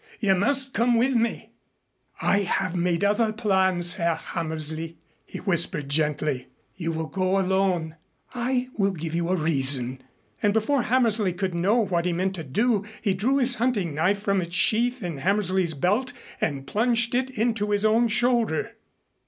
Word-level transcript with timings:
You 0.19 0.33
must 0.33 0.73
come 0.73 0.95
with 0.95 1.13
me." 1.13 1.51
"I 2.23 2.39
have 2.39 2.73
made 2.75 3.03
other 3.03 3.31
plans, 3.31 3.93
Herr 3.97 4.15
Hammersley," 4.15 4.97
he 5.27 5.37
whispered 5.41 5.89
gently. 5.89 6.47
"You 6.75 6.91
will 6.91 7.05
go 7.05 7.37
alone. 7.39 7.97
I 8.33 8.69
will 8.79 8.89
give 8.93 9.13
you 9.13 9.29
a 9.29 9.35
reason." 9.35 10.01
And 10.41 10.53
before 10.53 10.81
Hammersley 10.81 11.33
could 11.33 11.53
know 11.53 11.75
what 11.75 12.05
he 12.05 12.13
meant 12.13 12.33
to 12.33 12.43
do, 12.43 12.83
he 12.99 13.13
drew 13.13 13.37
his 13.37 13.53
hunting 13.61 13.93
knife 13.93 14.19
from 14.19 14.41
its 14.41 14.55
sheath 14.55 15.03
in 15.03 15.19
Hammersley's 15.19 15.75
belt 15.75 16.13
and 16.41 16.65
plunged 16.65 17.13
it 17.13 17.29
into 17.29 17.69
his 17.69 17.85
own 17.85 18.07
shoulder. 18.07 18.77